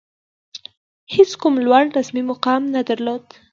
هېڅ 1.13 1.31
کوم 1.41 1.53
لوړ 1.65 1.83
رسمي 1.97 2.23
مقام 2.31 2.61
نه 2.75 2.81
درلود. 2.89 3.25